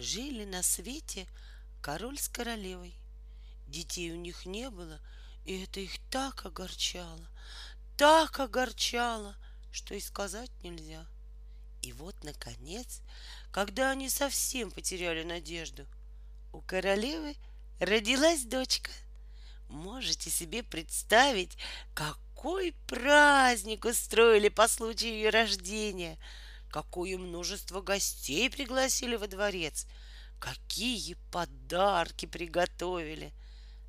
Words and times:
Жили 0.00 0.44
на 0.44 0.62
свете 0.62 1.26
король 1.82 2.20
с 2.20 2.28
королевой. 2.28 2.94
Детей 3.66 4.12
у 4.12 4.14
них 4.14 4.46
не 4.46 4.70
было, 4.70 5.00
и 5.44 5.60
это 5.60 5.80
их 5.80 5.98
так 6.08 6.46
огорчало, 6.46 7.28
так 7.96 8.38
огорчало, 8.38 9.36
что 9.72 9.96
и 9.96 10.00
сказать 10.00 10.52
нельзя. 10.62 11.04
И 11.82 11.92
вот, 11.92 12.14
наконец, 12.22 13.00
когда 13.50 13.90
они 13.90 14.08
совсем 14.08 14.70
потеряли 14.70 15.24
надежду, 15.24 15.84
у 16.52 16.60
королевы 16.60 17.34
родилась 17.80 18.44
дочка. 18.44 18.92
Можете 19.68 20.30
себе 20.30 20.62
представить, 20.62 21.58
какой 21.94 22.72
праздник 22.86 23.84
устроили 23.84 24.48
по 24.48 24.68
случаю 24.68 25.14
ее 25.14 25.30
рождения, 25.30 26.18
какое 26.70 27.18
множество 27.18 27.80
гостей 27.80 28.50
пригласили 28.50 29.16
во 29.16 29.26
дворец, 29.26 29.86
какие 30.38 31.16
подарки 31.30 32.26
приготовили. 32.26 33.32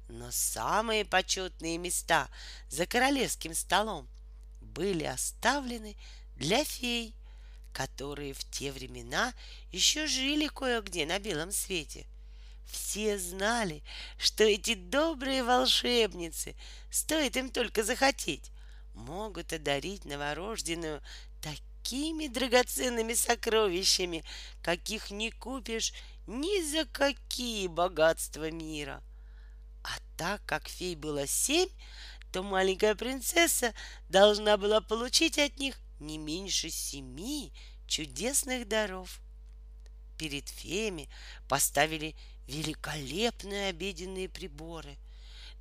Но 0.07 0.31
самые 0.31 1.05
почетные 1.05 1.77
места 1.77 2.29
за 2.69 2.85
королевским 2.87 3.53
столом 3.53 4.07
были 4.61 5.03
оставлены 5.03 5.95
для 6.35 6.63
фей, 6.63 7.13
которые 7.73 8.33
в 8.33 8.43
те 8.49 8.71
времена 8.71 9.33
еще 9.71 10.07
жили 10.07 10.47
кое-где 10.47 11.05
на 11.05 11.19
белом 11.19 11.51
свете. 11.51 12.07
Все 12.65 13.17
знали, 13.17 13.83
что 14.17 14.43
эти 14.43 14.75
добрые 14.75 15.43
волшебницы, 15.43 16.55
стоит 16.91 17.35
им 17.35 17.49
только 17.49 17.83
захотеть, 17.83 18.51
могут 18.93 19.53
одарить 19.53 20.05
новорожденную 20.05 21.01
такими 21.89 22.27
драгоценными 22.27 23.13
сокровищами, 23.13 24.23
каких 24.61 25.09
не 25.09 25.31
купишь 25.31 25.93
ни 26.27 26.61
за 26.61 26.85
какие 26.85 27.65
богатства 27.65 28.51
мира. 28.51 29.01
А 29.83 29.89
так 30.15 30.45
как 30.45 30.67
фей 30.67 30.95
было 30.95 31.25
семь, 31.25 31.69
то 32.31 32.43
маленькая 32.43 32.93
принцесса 32.93 33.73
должна 34.07 34.57
была 34.57 34.81
получить 34.81 35.39
от 35.39 35.57
них 35.57 35.79
не 35.99 36.19
меньше 36.19 36.69
семи 36.69 37.51
чудесных 37.87 38.67
даров. 38.67 39.19
Перед 40.19 40.47
феями 40.47 41.09
поставили 41.47 42.15
великолепные 42.45 43.69
обеденные 43.69 44.29
приборы, 44.29 44.95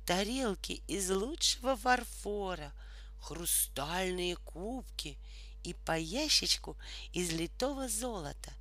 тарелки 0.05 0.83
из 0.87 1.09
лучшего 1.09 1.75
фарфора, 1.75 2.71
хрустальные 3.19 4.35
кубки 4.35 5.17
и 5.63 5.73
по 5.73 5.97
ящичку 5.97 6.77
из 7.13 7.31
литого 7.31 7.87
золота. 7.87 8.53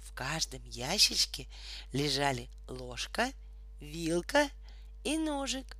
В 0.00 0.12
каждом 0.12 0.64
ящичке 0.64 1.48
лежали 1.92 2.48
ложка, 2.66 3.32
вилка 3.80 4.50
и 5.04 5.16
ножик, 5.16 5.76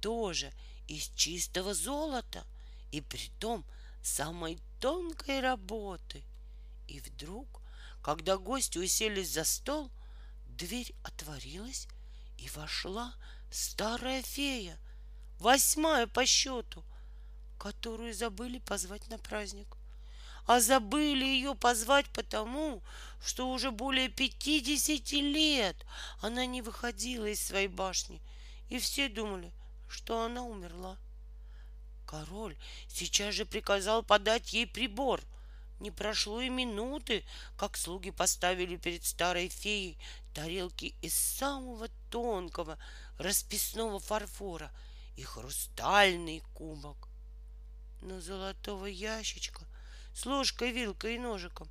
тоже 0.00 0.52
из 0.88 1.08
чистого 1.14 1.74
золота, 1.74 2.44
и 2.90 3.00
притом 3.00 3.64
самой 4.02 4.58
тонкой 4.80 5.40
работы. 5.40 6.24
И 6.88 7.00
вдруг, 7.00 7.62
когда 8.02 8.36
гости 8.36 8.78
уселись 8.78 9.30
за 9.30 9.44
стол, 9.44 9.90
дверь 10.46 10.94
отворилась, 11.04 11.86
и 12.38 12.48
вошла 12.50 13.14
старая 13.50 14.22
фея, 14.22 14.78
восьмая 15.38 16.06
по 16.06 16.26
счету, 16.26 16.84
которую 17.58 18.14
забыли 18.14 18.58
позвать 18.58 19.08
на 19.08 19.18
праздник. 19.18 19.76
А 20.46 20.60
забыли 20.60 21.24
ее 21.24 21.54
позвать 21.54 22.06
потому, 22.10 22.82
что 23.24 23.50
уже 23.50 23.70
более 23.70 24.08
пятидесяти 24.08 25.16
лет 25.16 25.76
она 26.20 26.46
не 26.46 26.62
выходила 26.62 27.26
из 27.26 27.44
своей 27.44 27.68
башни, 27.68 28.20
и 28.68 28.78
все 28.78 29.08
думали, 29.08 29.52
что 29.88 30.22
она 30.22 30.42
умерла. 30.42 30.96
Король 32.06 32.56
сейчас 32.88 33.34
же 33.34 33.44
приказал 33.44 34.02
подать 34.02 34.52
ей 34.52 34.66
прибор. 34.66 35.20
Не 35.78 35.90
прошло 35.90 36.40
и 36.40 36.48
минуты, 36.48 37.24
как 37.56 37.76
слуги 37.76 38.10
поставили 38.10 38.76
перед 38.76 39.04
старой 39.04 39.48
феей 39.48 39.96
тарелки 40.34 40.94
из 41.00 41.14
самого 41.14 41.88
тонкого 42.10 42.78
расписного 43.16 44.00
фарфора 44.00 44.72
и 45.16 45.22
хрустальный 45.22 46.42
кубок. 46.52 47.08
Но 48.02 48.20
золотого 48.20 48.86
ящичка 48.86 49.64
с 50.14 50.26
ложкой, 50.26 50.72
вилкой 50.72 51.16
и 51.16 51.18
ножиком 51.18 51.68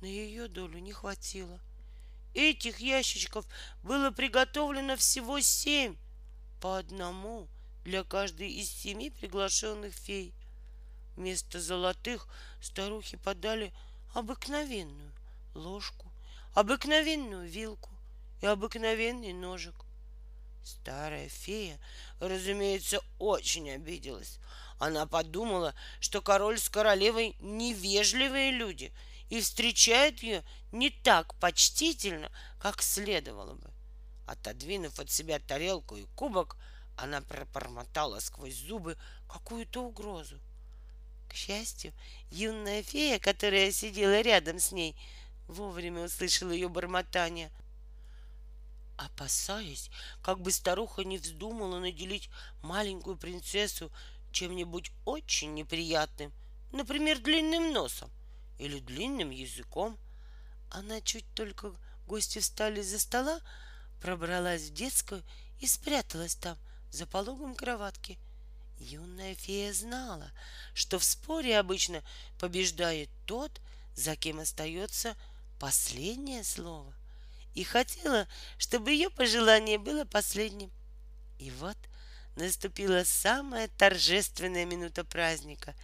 на 0.00 0.06
ее 0.06 0.48
долю 0.48 0.78
не 0.78 0.92
хватило. 0.92 1.60
Этих 2.34 2.78
ящичков 2.78 3.46
было 3.82 4.10
приготовлено 4.10 4.96
всего 4.96 5.40
семь, 5.40 5.96
по 6.60 6.78
одному— 6.78 7.48
для 7.88 8.04
каждой 8.04 8.50
из 8.50 8.70
семи 8.70 9.08
приглашенных 9.08 9.94
фей. 9.94 10.34
Вместо 11.16 11.58
золотых 11.58 12.28
старухи 12.60 13.16
подали 13.16 13.72
обыкновенную 14.12 15.12
ложку, 15.54 16.12
обыкновенную 16.52 17.48
вилку 17.48 17.90
и 18.42 18.46
обыкновенный 18.46 19.32
ножик. 19.32 19.74
Старая 20.62 21.30
фея, 21.30 21.80
разумеется, 22.20 23.00
очень 23.18 23.70
обиделась. 23.70 24.38
Она 24.78 25.06
подумала, 25.06 25.74
что 26.00 26.22
король 26.22 26.58
с 26.58 26.68
королевой 26.68 27.36
невежливые 27.40 28.52
люди 28.52 28.92
и 29.28 29.40
встречают 29.40 30.22
ее 30.22 30.44
не 30.72 30.90
так 30.90 31.34
почтительно, 31.36 32.30
как 32.60 32.82
следовало 32.82 33.54
бы. 33.54 33.70
Отодвинув 34.26 34.98
от 35.00 35.10
себя 35.10 35.38
тарелку 35.38 35.96
и 35.96 36.04
кубок, 36.14 36.56
она 36.96 37.20
пробормотала 37.20 38.20
сквозь 38.20 38.54
зубы 38.54 38.96
какую-то 39.28 39.84
угрозу. 39.84 40.38
К 41.28 41.34
счастью, 41.34 41.92
юная 42.30 42.82
фея, 42.82 43.18
которая 43.18 43.70
сидела 43.72 44.20
рядом 44.20 44.58
с 44.58 44.72
ней, 44.72 44.96
вовремя 45.46 46.04
услышала 46.04 46.52
ее 46.52 46.68
бормотание. 46.68 47.50
Опасаясь, 48.96 49.90
как 50.22 50.40
бы 50.40 50.50
старуха 50.50 51.04
не 51.04 51.18
вздумала 51.18 51.78
наделить 51.78 52.30
маленькую 52.62 53.16
принцессу 53.16 53.92
чем-нибудь 54.32 54.90
очень 55.04 55.54
неприятным, 55.54 56.32
например, 56.72 57.18
длинным 57.18 57.72
носом 57.72 58.10
или 58.58 58.78
длинным 58.80 59.30
языком, 59.30 59.98
она 60.70 61.00
чуть 61.00 61.26
только 61.34 61.72
гости 62.06 62.38
встали 62.40 62.82
за 62.82 62.98
стола, 62.98 63.40
пробралась 64.00 64.68
в 64.68 64.74
детскую 64.74 65.22
и 65.60 65.66
спряталась 65.66 66.34
там, 66.34 66.58
за 66.90 67.06
пологом 67.06 67.54
кроватки. 67.54 68.18
Юная 68.78 69.34
фея 69.34 69.72
знала, 69.72 70.30
что 70.72 70.98
в 70.98 71.04
споре 71.04 71.58
обычно 71.58 72.02
побеждает 72.38 73.10
тот, 73.26 73.60
за 73.94 74.14
кем 74.14 74.38
остается 74.38 75.16
последнее 75.58 76.44
слово, 76.44 76.94
и 77.54 77.64
хотела, 77.64 78.28
чтобы 78.56 78.92
ее 78.92 79.10
пожелание 79.10 79.78
было 79.78 80.04
последним. 80.04 80.70
И 81.38 81.50
вот 81.50 81.76
наступила 82.38 83.04
самая 83.04 83.68
торжественная 83.68 84.64
минута 84.64 85.04
праздника. 85.04 85.74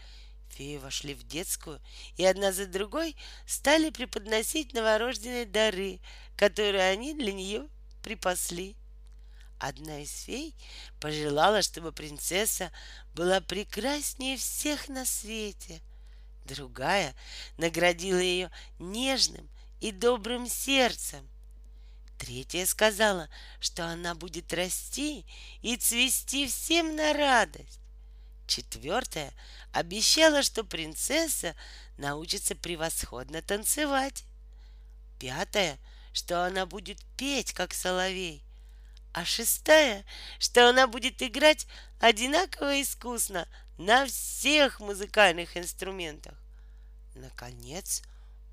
Феи 0.50 0.76
вошли 0.76 1.14
в 1.14 1.24
детскую 1.24 1.80
и 2.16 2.24
одна 2.24 2.52
за 2.52 2.66
другой 2.66 3.16
стали 3.46 3.90
преподносить 3.90 4.72
новорожденные 4.72 5.46
дары, 5.46 6.00
которые 6.36 6.90
они 6.90 7.12
для 7.14 7.32
нее 7.32 7.68
припасли. 8.02 8.76
Одна 9.58 10.00
из 10.00 10.12
фей 10.22 10.54
пожелала, 11.00 11.62
чтобы 11.62 11.92
принцесса 11.92 12.70
была 13.14 13.40
прекраснее 13.40 14.36
всех 14.36 14.88
на 14.88 15.04
свете. 15.04 15.80
Другая 16.44 17.14
наградила 17.56 18.18
ее 18.18 18.50
нежным 18.78 19.48
и 19.80 19.90
добрым 19.90 20.46
сердцем. 20.48 21.28
Третья 22.18 22.64
сказала, 22.66 23.28
что 23.60 23.86
она 23.86 24.14
будет 24.14 24.52
расти 24.52 25.26
и 25.62 25.76
цвести 25.76 26.46
всем 26.46 26.96
на 26.96 27.12
радость. 27.12 27.80
Четвертая 28.46 29.32
обещала, 29.72 30.42
что 30.42 30.64
принцесса 30.64 31.54
научится 31.96 32.54
превосходно 32.54 33.42
танцевать. 33.42 34.24
Пятая, 35.18 35.78
что 36.12 36.44
она 36.44 36.66
будет 36.66 37.02
петь, 37.16 37.52
как 37.52 37.74
соловей 37.74 38.44
а 39.14 39.24
шестая, 39.24 40.04
что 40.40 40.68
она 40.68 40.88
будет 40.88 41.22
играть 41.22 41.68
одинаково 42.00 42.82
искусно 42.82 43.48
на 43.78 44.06
всех 44.06 44.80
музыкальных 44.80 45.56
инструментах. 45.56 46.34
Наконец, 47.14 48.02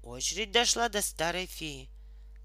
очередь 0.03 0.51
дошла 0.51 0.87
до 0.87 1.01
старой 1.01 1.47
феи. 1.47 1.89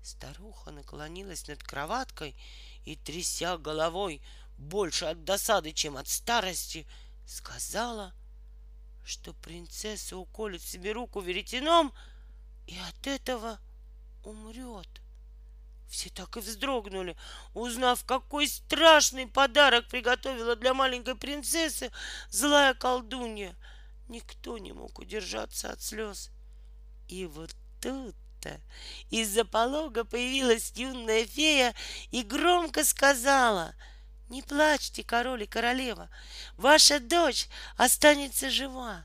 Старуха 0.06 0.70
наклонилась 0.70 1.48
над 1.48 1.64
кроваткой 1.64 2.36
и, 2.84 2.94
тряся 2.94 3.58
головой 3.58 4.22
больше 4.56 5.06
от 5.06 5.24
досады, 5.24 5.72
чем 5.72 5.96
от 5.96 6.06
старости, 6.06 6.86
сказала, 7.26 8.14
что 9.04 9.34
принцесса 9.34 10.16
уколет 10.16 10.62
себе 10.62 10.92
руку 10.92 11.18
веретеном 11.18 11.92
и 12.68 12.78
от 12.88 13.04
этого 13.08 13.58
умрет. 14.22 14.86
Все 15.88 16.08
так 16.10 16.36
и 16.36 16.40
вздрогнули, 16.40 17.16
узнав, 17.52 18.04
какой 18.04 18.46
страшный 18.46 19.26
подарок 19.26 19.88
приготовила 19.88 20.54
для 20.54 20.72
маленькой 20.72 21.16
принцессы 21.16 21.90
злая 22.30 22.74
колдунья. 22.74 23.56
Никто 24.06 24.56
не 24.58 24.72
мог 24.72 25.00
удержаться 25.00 25.72
от 25.72 25.82
слез. 25.82 26.30
И 27.08 27.26
вот 27.26 27.56
тут-то 28.46 28.60
из-за 29.10 29.44
полога 29.44 30.04
появилась 30.04 30.72
юная 30.74 31.26
фея 31.26 31.74
и 32.10 32.22
громко 32.22 32.84
сказала— 32.84 33.74
не 34.28 34.42
плачьте, 34.42 35.04
король 35.04 35.44
и 35.44 35.46
королева, 35.46 36.10
ваша 36.56 36.98
дочь 36.98 37.46
останется 37.76 38.50
жива. 38.50 39.04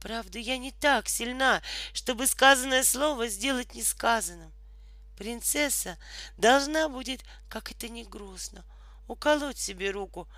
Правда, 0.00 0.38
я 0.38 0.58
не 0.58 0.70
так 0.70 1.08
сильна, 1.08 1.60
чтобы 1.92 2.28
сказанное 2.28 2.84
слово 2.84 3.26
сделать 3.26 3.74
несказанным. 3.74 4.52
Принцесса 5.18 5.98
должна 6.36 6.88
будет, 6.88 7.24
как 7.48 7.72
это 7.72 7.88
не 7.88 8.04
грустно, 8.04 8.64
уколоть 9.08 9.58
себе 9.58 9.90
руку 9.90 10.28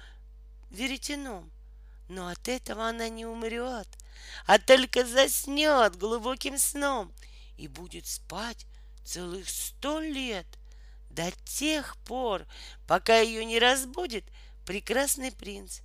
веретеном. 0.71 1.51
Но 2.09 2.29
от 2.29 2.49
этого 2.49 2.89
она 2.89 3.11
не 3.11 3.27
умрет, 3.27 3.89
а 4.47 4.59
только 4.59 5.05
заснет 5.05 5.97
глубоким 5.97 6.57
сном 6.57 7.13
и 7.57 7.69
будет 7.69 8.07
спать 8.07 8.67
целых 9.05 9.49
сто 9.49 10.01
лет 10.01 10.47
до 11.11 11.31
тех 11.45 11.97
пор, 11.99 12.47
пока 12.87 13.19
ее 13.19 13.45
не 13.45 13.59
разбудит 13.59 14.25
прекрасный 14.65 15.33
принц. 15.33 15.81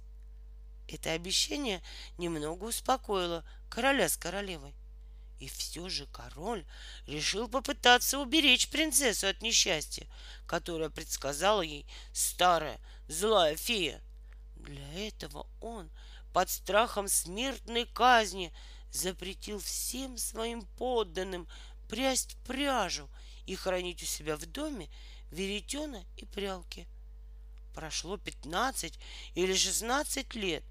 Это 0.88 1.12
обещание 1.14 1.82
немного 2.18 2.66
успокоило 2.66 3.46
короля 3.70 4.10
с 4.10 4.18
королевой. 4.18 4.74
И 5.40 5.48
все 5.48 5.90
же 5.90 6.06
король 6.08 6.66
решил 7.08 7.48
попытаться 7.48 8.20
уберечь 8.20 8.70
принцессу 8.70 9.28
от 9.28 9.42
несчастья, 9.42 10.06
которое 10.46 10.90
предсказала 10.90 11.62
ей 11.62 11.88
старая 12.14 12.80
злая 13.08 13.56
фея. 13.56 14.02
Для 14.58 15.08
этого 15.08 15.48
он 15.60 15.90
под 16.34 16.50
страхом 16.50 17.08
смертной 17.08 17.86
казни 17.86 18.54
запретил 18.92 19.60
всем 19.60 20.18
своим 20.18 20.64
подданным 20.78 21.48
прясть 21.90 22.38
пряжу 22.48 23.10
и 23.46 23.56
хранить 23.56 24.04
у 24.04 24.06
себя 24.06 24.38
в 24.38 24.46
доме 24.46 24.90
веретена 25.32 26.04
и 26.18 26.26
прялки. 26.26 26.88
Прошло 27.74 28.18
пятнадцать 28.18 29.00
или 29.34 29.54
шестнадцать 29.54 30.36
лет. 30.36 30.64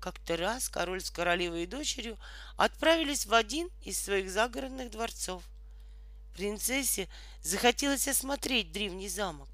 Как-то 0.00 0.36
раз 0.36 0.68
король 0.68 1.00
с 1.00 1.10
королевой 1.10 1.62
и 1.62 1.66
дочерью 1.66 2.18
отправились 2.56 3.24
в 3.24 3.32
один 3.32 3.70
из 3.82 3.98
своих 3.98 4.30
загородных 4.30 4.90
дворцов. 4.90 5.42
Принцессе 6.34 7.08
захотелось 7.42 8.06
осмотреть 8.08 8.72
древний 8.72 9.08
замок. 9.08 9.48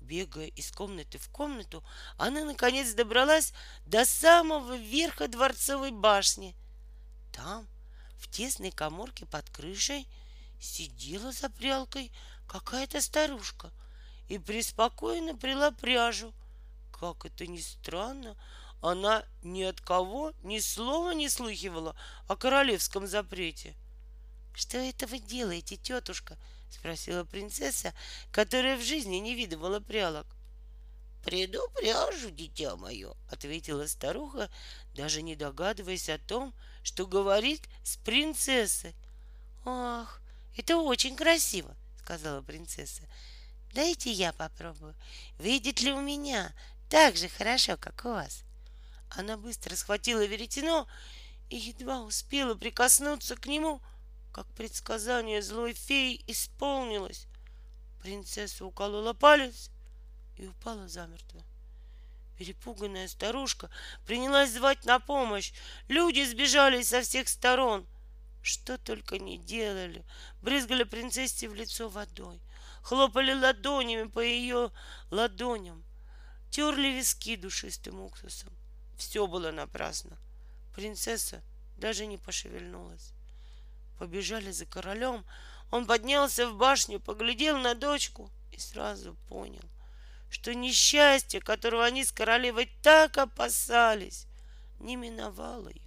Бегая 0.00 0.46
из 0.48 0.72
комнаты 0.72 1.18
в 1.18 1.28
комнату, 1.28 1.84
она 2.16 2.44
наконец 2.44 2.92
добралась 2.94 3.52
до 3.86 4.04
самого 4.04 4.76
верха 4.76 5.28
дворцовой 5.28 5.90
башни. 5.90 6.56
Там, 7.36 7.68
в 8.16 8.28
тесной 8.28 8.70
коморке 8.70 9.26
под 9.26 9.48
крышей, 9.50 10.08
сидела 10.58 11.32
за 11.32 11.50
прялкой 11.50 12.10
какая-то 12.48 13.02
старушка 13.02 13.70
и 14.28 14.38
преспокойно 14.38 15.36
прила 15.36 15.70
пряжу. 15.70 16.32
Как 16.90 17.26
это 17.26 17.46
ни 17.46 17.60
странно, 17.60 18.36
она 18.80 19.22
ни 19.42 19.62
от 19.62 19.82
кого 19.82 20.32
ни 20.42 20.60
слова 20.60 21.12
не 21.12 21.28
слыхивала 21.28 21.94
о 22.26 22.36
королевском 22.36 23.06
запрете. 23.06 23.76
«Что 24.54 24.78
это 24.78 25.06
вы 25.06 25.18
делаете, 25.18 25.76
тетушка?»— 25.76 26.38
спросила 26.70 27.24
принцесса, 27.24 27.92
которая 28.32 28.78
в 28.78 28.82
жизни 28.82 29.16
не 29.16 29.34
видывала 29.34 29.80
прялок. 29.80 30.26
«Приду 31.22 31.60
пряжу, 31.74 32.30
дитя 32.30 32.76
мое»,— 32.76 33.14
ответила 33.30 33.86
старуха, 33.88 34.48
даже 34.94 35.20
не 35.22 35.36
догадываясь 35.36 36.08
о 36.08 36.18
том, 36.18 36.54
что 36.86 37.04
говорит 37.04 37.68
с 37.82 37.96
принцессой. 37.96 38.94
«Ах, 39.64 40.20
это 40.56 40.76
очень 40.76 41.16
красиво!» 41.16 41.74
сказала 42.06 42.40
принцесса. 42.40 43.02
Дайте 43.74 44.12
я 44.12 44.32
попробую. 44.32 44.94
Выйдет 45.38 45.80
ли 45.80 45.92
у 45.92 46.00
меня 46.00 46.54
так 46.88 47.16
же 47.16 47.28
хорошо, 47.28 47.76
как 47.76 48.04
у 48.04 48.10
вас? 48.10 48.44
Она 49.10 49.36
быстро 49.36 49.74
схватила 49.74 50.24
веретено 50.24 50.86
и 51.50 51.56
едва 51.56 52.02
успела 52.02 52.54
прикоснуться 52.54 53.34
к 53.34 53.46
нему, 53.46 53.80
как 54.32 54.46
предсказание 54.54 55.42
злой 55.42 55.72
феи 55.74 56.22
исполнилось. 56.28 57.26
Принцесса 58.02 58.64
уколола 58.64 59.12
палец 59.12 59.70
и 60.36 60.46
упала 60.46 60.86
замертво. 60.86 61.42
Перепуганная 62.38 63.08
старушка 63.08 63.70
принялась 64.06 64.52
звать 64.52 64.84
на 64.84 64.98
помощь. 64.98 65.52
Люди 65.88 66.24
сбежали 66.24 66.82
со 66.82 67.02
всех 67.02 67.28
сторон— 67.28 67.86
что 68.46 68.78
только 68.78 69.18
не 69.18 69.38
делали. 69.38 70.04
Брызгали 70.40 70.84
принцессе 70.84 71.48
в 71.48 71.54
лицо 71.54 71.88
водой. 71.88 72.40
Хлопали 72.82 73.32
ладонями 73.32 74.08
по 74.08 74.20
ее 74.20 74.70
ладоням. 75.10 75.84
Терли 76.50 76.88
виски 76.88 77.34
душистым 77.34 78.00
уксусом. 78.00 78.52
Все 78.96 79.26
было 79.26 79.50
напрасно. 79.50 80.16
Принцесса 80.76 81.42
даже 81.76 82.06
не 82.06 82.18
пошевельнулась. 82.18 83.10
Побежали 83.98 84.52
за 84.52 84.64
королем. 84.64 85.24
Он 85.72 85.84
поднялся 85.84 86.48
в 86.48 86.56
башню, 86.56 87.00
поглядел 87.00 87.58
на 87.58 87.74
дочку 87.74 88.30
и 88.52 88.58
сразу 88.58 89.16
понял, 89.28 89.64
что 90.30 90.54
несчастье, 90.54 91.40
которого 91.40 91.84
они 91.84 92.04
с 92.04 92.12
королевой 92.12 92.70
так 92.82 93.16
опасались, 93.18 94.26
не 94.80 94.96
миновало 94.96 95.68
их. 95.68 95.82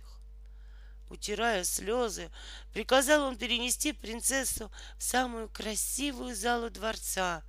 Утирая 1.09 1.63
слезы, 1.63 2.29
приказал 2.71 3.23
он 3.23 3.35
перенести 3.35 3.93
принцессу 3.93 4.71
в 4.97 5.03
самую 5.03 5.49
красивую 5.49 6.35
залу 6.35 6.69
дворца 6.69 7.41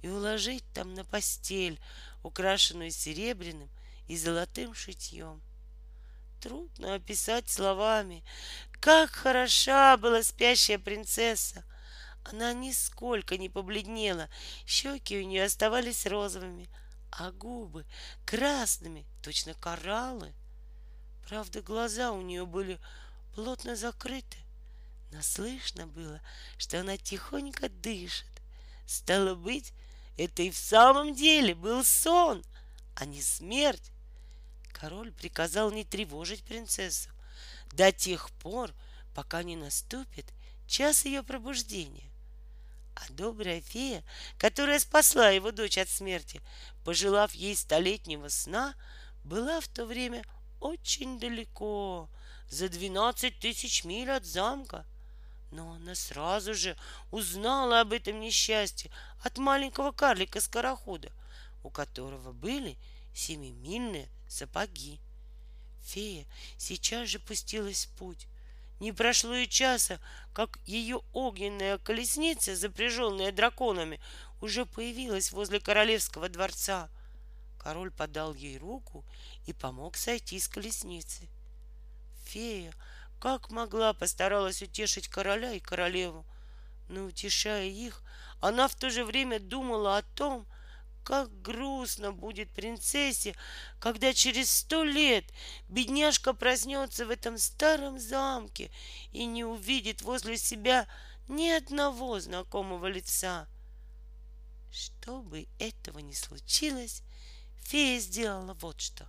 и 0.00 0.08
уложить 0.08 0.64
там 0.72 0.94
на 0.94 1.04
постель, 1.04 1.78
украшенную 2.22 2.90
серебряным 2.90 3.68
и 4.08 4.16
золотым 4.16 4.74
шитьем. 4.74 5.42
Трудно 6.40 6.94
описать 6.94 7.48
словами, 7.48 8.24
как 8.80 9.10
хороша 9.10 9.96
была 9.96 10.22
спящая 10.22 10.78
принцесса. 10.78 11.64
Она 12.24 12.52
нисколько 12.52 13.36
не 13.36 13.48
побледнела, 13.48 14.28
щеки 14.66 15.18
у 15.18 15.24
нее 15.24 15.44
оставались 15.44 16.06
розовыми, 16.06 16.68
а 17.10 17.30
губы 17.32 17.84
красными, 18.24 19.04
точно 19.22 19.54
кораллы. 19.54 20.32
Правда, 21.28 21.62
глаза 21.62 22.12
у 22.12 22.20
нее 22.20 22.46
были 22.46 22.78
плотно 23.34 23.76
закрыты, 23.76 24.38
но 25.10 25.20
слышно 25.22 25.86
было, 25.86 26.20
что 26.58 26.80
она 26.80 26.96
тихонько 26.96 27.68
дышит. 27.68 28.26
Стало 28.86 29.34
быть, 29.34 29.72
это 30.16 30.42
и 30.42 30.50
в 30.50 30.56
самом 30.56 31.14
деле 31.14 31.54
был 31.54 31.84
сон, 31.84 32.44
а 32.94 33.04
не 33.04 33.22
смерть. 33.22 33.90
Король 34.72 35.12
приказал 35.12 35.70
не 35.70 35.84
тревожить 35.84 36.44
принцессу 36.44 37.10
до 37.72 37.92
тех 37.92 38.30
пор, 38.30 38.72
пока 39.14 39.42
не 39.42 39.56
наступит 39.56 40.26
час 40.66 41.04
ее 41.04 41.22
пробуждения. 41.22 42.11
А 42.94 43.10
добрая 43.10 43.60
фея, 43.60 44.04
которая 44.38 44.78
спасла 44.78 45.30
его 45.30 45.50
дочь 45.50 45.78
от 45.78 45.88
смерти, 45.88 46.40
пожелав 46.84 47.32
ей 47.32 47.56
столетнего 47.56 48.28
сна, 48.28 48.74
была 49.24 49.60
в 49.60 49.68
то 49.68 49.86
время 49.86 50.24
очень 50.60 51.18
далеко, 51.18 52.08
за 52.48 52.68
двенадцать 52.68 53.38
тысяч 53.38 53.84
миль 53.84 54.10
от 54.10 54.24
замка. 54.24 54.86
Но 55.50 55.72
она 55.72 55.94
сразу 55.94 56.54
же 56.54 56.76
узнала 57.10 57.80
об 57.80 57.92
этом 57.92 58.20
несчастье 58.20 58.90
от 59.22 59.38
маленького 59.38 59.92
карлика-скорохода, 59.92 61.12
у 61.62 61.70
которого 61.70 62.32
были 62.32 62.78
семимильные 63.14 64.08
сапоги. 64.28 65.00
Фея 65.82 66.26
сейчас 66.58 67.08
же 67.08 67.18
пустилась 67.18 67.86
в 67.86 67.90
путь. 67.98 68.26
Не 68.82 68.90
прошло 68.90 69.32
и 69.36 69.46
часа, 69.46 70.00
как 70.32 70.58
ее 70.66 71.02
огненная 71.12 71.78
колесница, 71.78 72.56
запряженная 72.56 73.30
драконами, 73.30 74.00
уже 74.40 74.66
появилась 74.66 75.30
возле 75.30 75.60
королевского 75.60 76.28
дворца. 76.28 76.90
Король 77.60 77.92
подал 77.92 78.34
ей 78.34 78.58
руку 78.58 79.04
и 79.46 79.52
помог 79.52 79.96
сойти 79.96 80.40
с 80.40 80.48
колесницы. 80.48 81.28
Фея, 82.24 82.74
как 83.20 83.50
могла, 83.50 83.92
постаралась 83.92 84.62
утешить 84.62 85.06
короля 85.06 85.52
и 85.52 85.60
королеву. 85.60 86.26
Но, 86.88 87.04
утешая 87.04 87.66
их, 87.66 88.02
она 88.40 88.66
в 88.66 88.74
то 88.74 88.90
же 88.90 89.04
время 89.04 89.38
думала 89.38 89.98
о 89.98 90.02
том, 90.02 90.44
как 91.04 91.42
грустно 91.42 92.12
будет 92.12 92.50
принцессе, 92.50 93.34
когда 93.80 94.12
через 94.12 94.50
сто 94.50 94.84
лет 94.84 95.24
бедняжка 95.68 96.32
проснется 96.32 97.06
в 97.06 97.10
этом 97.10 97.38
старом 97.38 97.98
замке 97.98 98.70
и 99.12 99.24
не 99.24 99.44
увидит 99.44 100.02
возле 100.02 100.36
себя 100.36 100.86
ни 101.28 101.48
одного 101.48 102.20
знакомого 102.20 102.86
лица. 102.86 103.48
Чтобы 104.70 105.48
этого 105.58 105.98
не 105.98 106.14
случилось, 106.14 107.02
фея 107.62 108.00
сделала 108.00 108.54
вот 108.54 108.80
что. 108.80 109.06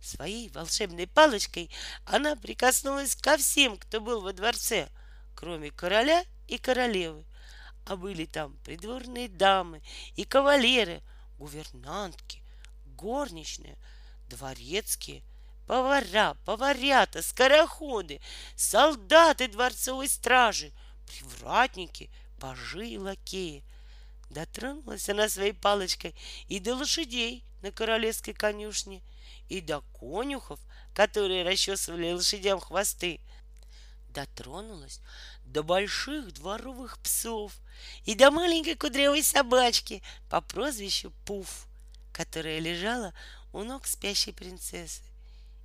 Своей 0.00 0.48
волшебной 0.50 1.06
палочкой 1.06 1.70
она 2.04 2.36
прикоснулась 2.36 3.16
ко 3.16 3.36
всем, 3.36 3.76
кто 3.76 4.00
был 4.00 4.20
во 4.20 4.32
дворце, 4.32 4.88
кроме 5.34 5.70
короля 5.70 6.24
и 6.46 6.58
королевы. 6.58 7.24
А 7.86 7.96
были 7.96 8.24
там 8.24 8.56
придворные 8.64 9.28
дамы 9.28 9.82
и 10.16 10.24
кавалеры, 10.24 11.02
гувернантки, 11.38 12.42
горничные, 12.96 13.76
дворецкие, 14.28 15.22
повара, 15.66 16.36
поварята, 16.44 17.22
скороходы, 17.22 18.20
солдаты 18.56 19.48
дворцовой 19.48 20.08
стражи, 20.08 20.72
привратники, 21.06 22.10
пажи 22.40 22.88
и 22.88 22.98
лакеи. 22.98 23.64
Дотронулась 24.30 25.08
она 25.08 25.28
своей 25.28 25.52
палочкой 25.52 26.14
и 26.48 26.58
до 26.58 26.74
лошадей 26.74 27.44
на 27.62 27.70
королевской 27.70 28.34
конюшне, 28.34 29.02
и 29.48 29.60
до 29.60 29.82
конюхов, 29.98 30.58
которые 30.94 31.44
расчесывали 31.44 32.12
лошадям 32.12 32.58
хвосты. 32.58 33.20
Дотронулась 34.08 35.00
до 35.56 35.62
больших 35.62 36.34
дворовых 36.34 36.98
псов 36.98 37.50
и 38.04 38.14
до 38.14 38.30
маленькой 38.30 38.74
кудрявой 38.74 39.22
собачки 39.22 40.02
по 40.28 40.42
прозвищу 40.42 41.14
Пуф, 41.24 41.66
которая 42.12 42.58
лежала 42.58 43.14
у 43.54 43.62
ног 43.62 43.86
спящей 43.86 44.34
принцессы. 44.34 45.00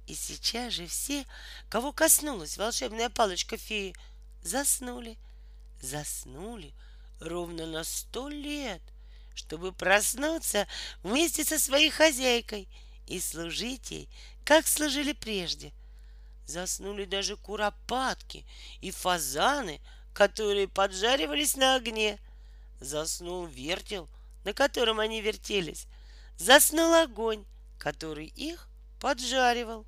И 0.07 0.15
сейчас 0.15 0.71
же 0.71 0.87
все, 0.87 1.25
кого 1.67 1.91
коснулась 1.91 2.55
волшебная 2.55 3.09
палочка 3.09 3.57
феи, 3.57 3.93
заснули. 4.43 5.17
Заснули 5.81 6.71
ровно 7.19 7.65
на 7.65 7.83
сто 7.83 8.29
лет, 8.29 8.81
чтобы 9.35 9.73
проснуться 9.73 10.69
вместе 11.03 11.43
со 11.43 11.59
своей 11.59 11.89
хозяйкой 11.89 12.69
и 13.07 13.19
служить 13.19 13.91
ей, 13.91 14.07
как 14.45 14.67
служили 14.67 15.11
прежде. 15.11 15.73
Заснули 16.45 17.05
даже 17.05 17.37
куропатки 17.37 18.45
и 18.81 18.91
фазаны, 18.91 19.79
которые 20.13 20.67
поджаривались 20.67 21.55
на 21.55 21.75
огне. 21.75 22.19
Заснул 22.79 23.45
вертел, 23.45 24.09
на 24.43 24.53
котором 24.53 24.99
они 24.99 25.21
вертелись. 25.21 25.87
Заснул 26.37 26.93
огонь, 26.93 27.45
который 27.77 28.25
их 28.25 28.67
поджаривал. 28.99 29.85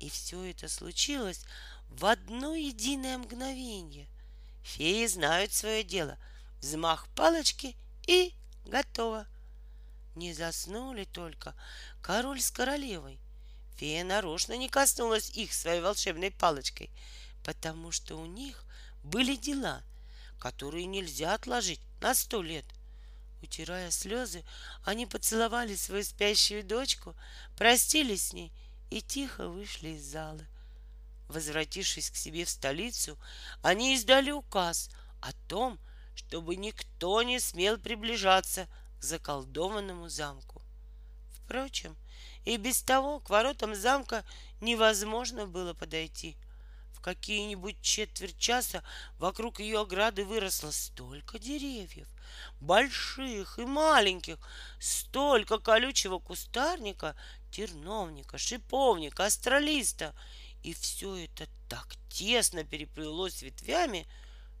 И 0.00 0.10
все 0.10 0.42
это 0.50 0.68
случилось 0.68 1.44
в 1.88 2.06
одно 2.06 2.54
единое 2.54 3.18
мгновение. 3.18 4.08
Феи 4.62 5.06
знают 5.06 5.52
свое 5.52 5.84
дело. 5.84 6.18
Взмах 6.60 7.08
палочки 7.14 7.76
и 8.06 8.34
готово. 8.64 9.26
Не 10.14 10.34
заснули 10.34 11.04
только 11.04 11.54
король 12.00 12.40
с 12.40 12.50
королевой. 12.50 13.20
Фея 13.76 14.04
нарочно 14.04 14.56
не 14.56 14.68
коснулась 14.68 15.30
их 15.30 15.52
своей 15.52 15.80
волшебной 15.80 16.30
палочкой, 16.30 16.90
потому 17.42 17.90
что 17.90 18.16
у 18.16 18.26
них 18.26 18.64
были 19.02 19.36
дела, 19.36 19.82
которые 20.38 20.86
нельзя 20.86 21.34
отложить 21.34 21.80
на 22.00 22.14
сто 22.14 22.42
лет. 22.42 22.64
Утирая 23.42 23.90
слезы, 23.90 24.44
они 24.84 25.06
поцеловали 25.06 25.74
свою 25.74 26.04
спящую 26.04 26.62
дочку, 26.62 27.16
простились 27.56 28.28
с 28.28 28.32
ней 28.32 28.52
и 28.90 29.00
тихо 29.00 29.48
вышли 29.48 29.90
из 29.90 30.04
зала. 30.04 30.46
Возвратившись 31.28 32.10
к 32.10 32.16
себе 32.16 32.44
в 32.44 32.50
столицу, 32.50 33.18
они 33.62 33.94
издали 33.94 34.30
указ 34.30 34.90
о 35.20 35.32
том, 35.48 35.78
чтобы 36.14 36.56
никто 36.56 37.22
не 37.22 37.40
смел 37.40 37.78
приближаться 37.78 38.68
к 39.00 39.02
заколдованному 39.02 40.08
замку. 40.08 40.62
Впрочем, 41.32 41.96
и 42.44 42.56
без 42.56 42.82
того 42.82 43.20
к 43.20 43.30
воротам 43.30 43.74
замка 43.74 44.24
невозможно 44.60 45.46
было 45.46 45.74
подойти. 45.74 46.36
В 46.92 47.00
какие-нибудь 47.00 47.80
четверть 47.82 48.38
часа 48.38 48.82
вокруг 49.18 49.60
ее 49.60 49.80
ограды 49.80 50.24
выросло 50.24 50.70
столько 50.70 51.38
деревьев, 51.38 52.08
больших 52.60 53.58
и 53.58 53.64
маленьких, 53.64 54.38
столько 54.78 55.58
колючего 55.58 56.18
кустарника, 56.18 57.16
терновника, 57.50 58.38
шиповника, 58.38 59.26
астролиста. 59.26 60.14
И 60.62 60.74
все 60.74 61.24
это 61.24 61.48
так 61.68 61.96
тесно 62.08 62.62
переплелось 62.62 63.42
ветвями, 63.42 64.06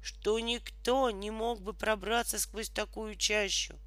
что 0.02 0.38
никто 0.40 1.10
не 1.10 1.30
мог 1.30 1.60
бы 1.60 1.72
пробраться 1.72 2.40
сквозь 2.40 2.70
такую 2.70 3.14
чащу. 3.14 3.78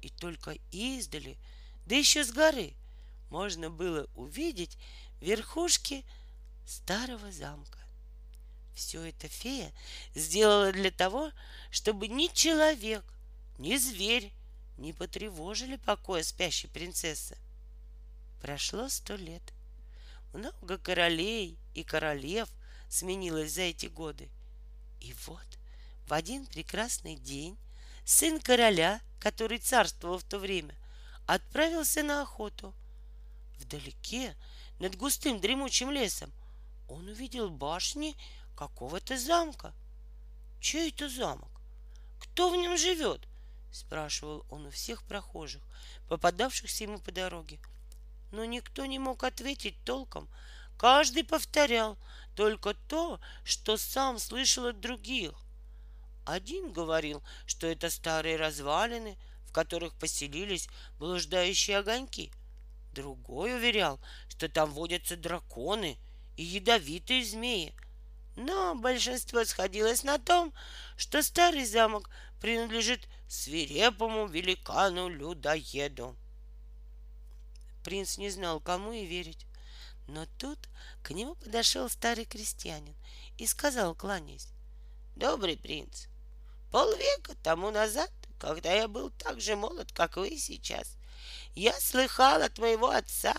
И 0.00 0.08
только 0.08 0.56
издали, 0.70 1.36
да 1.86 1.96
еще 1.96 2.24
с 2.24 2.32
горы, 2.32 2.74
можно 3.34 3.68
было 3.68 4.08
увидеть 4.14 4.78
верхушки 5.20 6.04
старого 6.64 7.32
замка. 7.32 7.80
Все 8.76 9.02
это 9.02 9.26
фея 9.26 9.72
сделала 10.14 10.70
для 10.70 10.92
того, 10.92 11.32
чтобы 11.72 12.06
ни 12.06 12.28
человек, 12.32 13.04
ни 13.58 13.76
зверь 13.76 14.32
не 14.78 14.92
потревожили 14.92 15.74
покоя 15.74 16.22
спящей 16.22 16.68
принцессы. 16.68 17.36
Прошло 18.40 18.88
сто 18.88 19.16
лет. 19.16 19.42
Много 20.32 20.78
королей 20.78 21.58
и 21.74 21.82
королев 21.82 22.48
сменилось 22.88 23.54
за 23.54 23.62
эти 23.62 23.86
годы. 23.86 24.28
И 25.00 25.12
вот 25.26 25.58
в 26.06 26.12
один 26.12 26.46
прекрасный 26.46 27.16
день 27.16 27.58
сын 28.04 28.40
короля, 28.40 29.00
который 29.18 29.58
царствовал 29.58 30.18
в 30.18 30.22
то 30.24 30.38
время, 30.38 30.76
отправился 31.26 32.04
на 32.04 32.22
охоту. 32.22 32.72
Вдалеке, 33.58 34.36
над 34.78 34.96
густым 34.96 35.40
дремучим 35.40 35.90
лесом, 35.90 36.32
он 36.88 37.08
увидел 37.08 37.50
башни 37.50 38.16
какого-то 38.56 39.18
замка. 39.18 39.72
Чей 40.60 40.90
это 40.90 41.08
замок? 41.08 41.50
Кто 42.20 42.50
в 42.50 42.56
нем 42.56 42.76
живет? 42.76 43.26
Спрашивал 43.72 44.44
он 44.50 44.66
у 44.66 44.70
всех 44.70 45.02
прохожих, 45.04 45.62
попадавшихся 46.08 46.84
ему 46.84 46.98
по 46.98 47.12
дороге— 47.12 47.58
но 48.34 48.44
никто 48.44 48.84
не 48.84 48.98
мог 48.98 49.22
ответить 49.24 49.76
толком. 49.84 50.28
Каждый 50.76 51.24
повторял 51.24 51.96
только 52.34 52.74
то, 52.74 53.20
что 53.44 53.76
сам 53.76 54.18
слышал 54.18 54.66
от 54.66 54.80
других. 54.80 55.32
Один 56.26 56.72
говорил, 56.72 57.22
что 57.46 57.66
это 57.66 57.90
старые 57.90 58.36
развалины, 58.36 59.16
в 59.46 59.52
которых 59.52 59.94
поселились 59.94 60.68
блуждающие 60.98 61.78
огоньки. 61.78 62.32
Другой 62.94 63.56
уверял, 63.56 64.00
что 64.28 64.48
там 64.48 64.70
водятся 64.70 65.16
драконы 65.16 65.98
и 66.36 66.44
ядовитые 66.44 67.24
змеи. 67.24 67.74
Но 68.36 68.76
большинство 68.76 69.44
сходилось 69.44 70.04
на 70.04 70.18
том, 70.18 70.54
что 70.96 71.20
старый 71.22 71.64
замок 71.64 72.08
принадлежит 72.40 73.08
свирепому 73.28 74.26
великану-людоеду. 74.26 76.16
Принц 77.82 78.16
не 78.16 78.30
знал, 78.30 78.60
кому 78.60 78.92
и 78.92 79.04
верить. 79.04 79.44
Но 80.06 80.26
тут 80.38 80.58
к 81.02 81.10
нему 81.10 81.34
подошел 81.34 81.88
старый 81.88 82.26
крестьянин 82.26 82.94
и 83.38 83.46
сказал, 83.46 83.96
кланяясь, 83.96 84.48
«Добрый 85.16 85.56
принц, 85.56 86.06
полвека 86.70 87.34
тому 87.42 87.72
назад, 87.72 88.12
когда 88.38 88.72
я 88.72 88.86
был 88.86 89.10
так 89.10 89.40
же 89.40 89.56
молод, 89.56 89.92
как 89.92 90.16
вы 90.16 90.36
сейчас, 90.38 90.96
я 91.54 91.72
слыхал 91.80 92.42
от 92.42 92.58
моего 92.58 92.88
отца, 92.90 93.34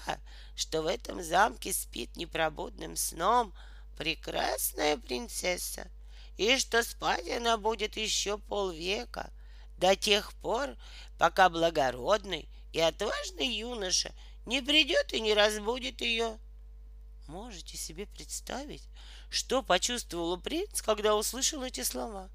что 0.56 0.82
в 0.82 0.88
этом 0.88 1.24
замке 1.24 1.74
спит 1.74 2.16
непробудным 2.16 2.96
сном 2.96 3.54
прекрасная 3.98 4.98
принцесса, 4.98 5.88
и 6.38 6.58
что 6.58 6.84
спать 6.84 7.30
она 7.30 7.58
будет 7.58 7.98
еще 7.98 8.38
полвека, 8.38 9.32
до 9.78 9.96
тех 9.96 10.34
пор, 10.36 10.76
пока 11.18 11.50
благородный 11.50 12.50
и 12.72 12.80
отважный 12.80 13.48
юноша 13.48 14.14
не 14.46 14.62
придет 14.62 15.14
и 15.14 15.20
не 15.20 15.34
разбудит 15.34 16.02
ее. 16.02 16.38
Можете 17.28 17.76
себе 17.78 18.06
представить, 18.06 18.84
что 19.30 19.64
почувствовал 19.64 20.40
принц, 20.40 20.82
когда 20.82 21.16
услышал 21.16 21.64
эти 21.64 21.84
слова? 21.84 22.30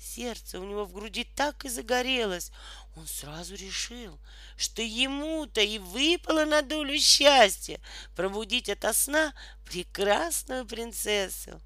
Сердце 0.00 0.58
у 0.58 0.64
него 0.64 0.86
в 0.86 0.92
груди 0.94 1.24
так 1.24 1.66
и 1.66 1.68
загорелось. 1.68 2.50
Он 2.96 3.06
сразу 3.06 3.54
решил, 3.54 4.18
что 4.56 4.80
ему-то 4.80 5.60
и 5.60 5.78
выпало 5.78 6.46
на 6.46 6.62
долю 6.62 6.98
счастья 6.98 7.78
пробудить 8.16 8.70
ото 8.70 8.94
сна 8.94 9.34
прекрасную 9.66 10.66
принцессу. 10.66 11.60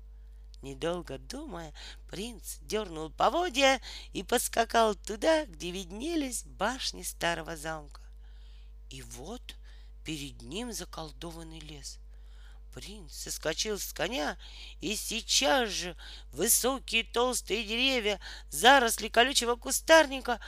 Недолго 0.62 1.18
думая, 1.18 1.72
принц 2.10 2.58
дернул 2.62 3.10
поводья 3.10 3.80
и 4.12 4.24
поскакал 4.24 4.96
туда, 4.96 5.46
где 5.46 5.70
виднелись 5.70 6.42
башни 6.42 7.02
старого 7.02 7.56
замка. 7.56 8.02
И 8.90 9.02
вот 9.02 9.54
перед 10.04 10.42
ним 10.42 10.72
заколдованный 10.72 11.60
лес. 11.60 12.00
Принц 12.74 13.12
соскочил 13.12 13.78
с 13.78 13.92
коня, 13.92 14.36
и 14.80 14.96
сейчас 14.96 15.70
же 15.70 15.96
высокие 16.32 17.04
толстые 17.04 17.62
деревья, 17.62 18.18
заросли 18.50 19.06
колючего 19.06 19.54
кустарника 19.54 20.40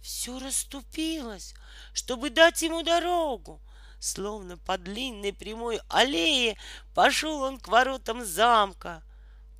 все 0.00 0.38
расступилось, 0.38 1.54
чтобы 1.92 2.30
дать 2.30 2.62
ему 2.62 2.84
дорогу. 2.84 3.60
Словно 3.98 4.56
по 4.56 4.78
длинной 4.78 5.32
прямой 5.32 5.80
аллее 5.88 6.56
пошел 6.94 7.42
он 7.42 7.58
к 7.58 7.66
воротам 7.66 8.24
замка. 8.24 9.02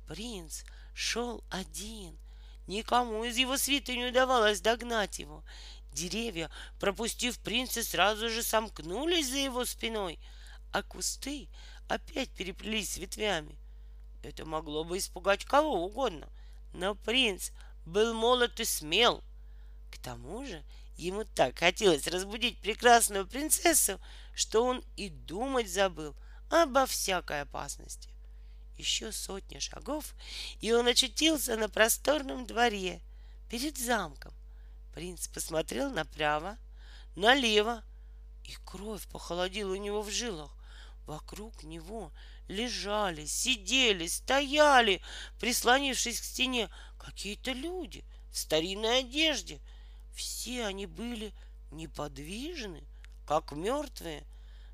Принц 0.07 0.63
шел 0.93 1.43
один. 1.49 2.17
Никому 2.65 3.25
из 3.25 3.35
его 3.35 3.57
свиты 3.57 3.97
не 3.97 4.05
удавалось 4.05 4.61
догнать 4.61 5.19
его. 5.19 5.43
Деревья, 5.91 6.49
пропустив 6.79 7.39
принца, 7.39 7.83
сразу 7.83 8.29
же 8.29 8.41
сомкнулись 8.41 9.29
за 9.29 9.39
его 9.39 9.65
спиной, 9.65 10.17
а 10.71 10.81
кусты 10.81 11.49
опять 11.89 12.29
переплелись 12.29 12.97
ветвями. 12.97 13.57
Это 14.23 14.45
могло 14.45 14.83
бы 14.83 14.97
испугать 14.97 15.43
кого 15.43 15.85
угодно, 15.85 16.29
но 16.73 16.95
принц 16.95 17.51
был 17.85 18.13
молод 18.13 18.59
и 18.59 18.65
смел. 18.65 19.23
К 19.91 19.97
тому 19.97 20.45
же 20.45 20.63
ему 20.97 21.23
так 21.23 21.57
хотелось 21.57 22.07
разбудить 22.07 22.59
прекрасную 22.59 23.27
принцессу, 23.27 23.99
что 24.33 24.63
он 24.63 24.83
и 24.95 25.09
думать 25.09 25.69
забыл 25.69 26.15
обо 26.49 26.85
всякой 26.85 27.41
опасности. 27.41 28.09
Еще 28.77 29.11
сотня 29.11 29.59
шагов, 29.59 30.13
и 30.61 30.71
он 30.71 30.87
очутился 30.87 31.57
на 31.57 31.69
просторном 31.69 32.45
дворе 32.45 33.01
перед 33.49 33.77
замком. 33.77 34.33
Принц 34.93 35.27
посмотрел 35.27 35.89
направо, 35.89 36.57
налево, 37.15 37.83
и 38.45 38.55
кровь 38.63 39.07
похолодела 39.07 39.73
у 39.73 39.75
него 39.75 40.01
в 40.01 40.09
жилах. 40.09 40.58
Вокруг 41.09 41.63
него 41.63 42.11
лежали, 42.47 43.25
сидели, 43.25 44.05
стояли, 44.05 45.01
прислонившись 45.39 46.21
к 46.21 46.23
стене, 46.23 46.69
какие-то 46.99 47.51
люди 47.51 48.05
в 48.31 48.37
старинной 48.37 48.99
одежде. 48.99 49.59
Все 50.13 50.67
они 50.67 50.85
были 50.85 51.33
неподвижны, 51.71 52.83
как 53.25 53.53
мертвые. 53.53 54.23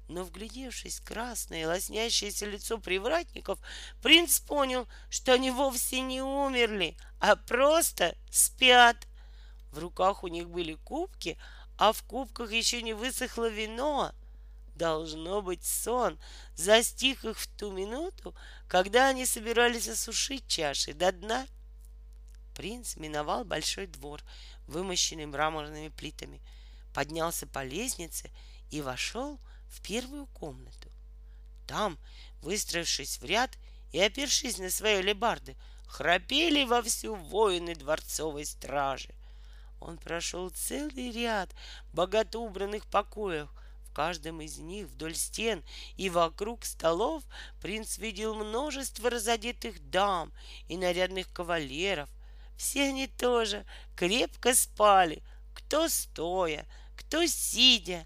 Но, 0.09 0.25
вглядевшись 0.25 0.99
в 0.99 1.05
красное 1.05 1.69
лоснящееся 1.69 2.47
лицо 2.47 2.79
привратников, 2.79 3.57
принц 4.03 4.41
понял, 4.41 4.89
что 5.09 5.31
они 5.31 5.51
вовсе 5.51 6.01
не 6.01 6.21
умерли, 6.21 6.97
а 7.21 7.37
просто 7.37 8.17
спят. 8.29 9.07
В 9.71 9.79
руках 9.79 10.25
у 10.25 10.27
них 10.27 10.49
были 10.49 10.73
кубки, 10.73 11.37
а 11.77 11.93
в 11.93 12.03
кубках 12.03 12.51
еще 12.51 12.81
не 12.81 12.91
высохло 12.91 13.47
вино. 13.47 14.11
Должно 14.75 15.41
быть, 15.41 15.63
сон 15.63 16.19
застиг 16.55 17.23
их 17.23 17.39
в 17.39 17.47
ту 17.47 17.71
минуту, 17.71 18.35
когда 18.67 19.07
они 19.07 19.25
собирались 19.25 19.87
осушить 19.87 20.47
чаши 20.47 20.93
до 20.93 21.13
дна. 21.13 21.47
Принц 22.53 22.97
миновал 22.97 23.45
большой 23.45 23.87
двор, 23.87 24.21
вымощенный 24.67 25.25
мраморными 25.25 25.87
плитами, 25.87 26.41
поднялся 26.93 27.47
по 27.47 27.63
лестнице 27.63 28.29
и 28.69 28.81
вошел 28.81 29.39
в 29.69 29.81
первую 29.81 30.27
комнату. 30.27 30.89
Там, 31.67 31.97
выстроившись 32.41 33.19
в 33.19 33.23
ряд 33.23 33.51
и 33.93 33.99
опершись 33.99 34.57
на 34.57 34.69
свои 34.69 35.01
лебарды, 35.01 35.55
храпели 35.87 36.65
вовсю 36.65 37.15
воины 37.15 37.75
дворцовой 37.75 38.45
стражи. 38.45 39.15
Он 39.79 39.97
прошел 39.97 40.49
целый 40.49 41.11
ряд 41.11 41.49
богато 41.93 42.39
убранных 42.39 42.85
покоев, 42.87 43.49
каждом 43.95 44.41
из 44.41 44.57
них 44.57 44.87
вдоль 44.87 45.15
стен 45.15 45.63
и 45.95 46.09
вокруг 46.09 46.65
столов 46.65 47.23
принц 47.61 47.97
видел 47.97 48.35
множество 48.35 49.09
разодетых 49.09 49.89
дам 49.89 50.33
и 50.67 50.75
нарядных 50.75 51.31
кавалеров. 51.31 52.09
Все 52.57 52.89
они 52.89 53.07
тоже 53.07 53.65
крепко 53.95 54.53
спали, 54.53 55.23
кто 55.53 55.87
стоя, 55.87 56.65
кто 56.97 57.25
сидя. 57.25 58.05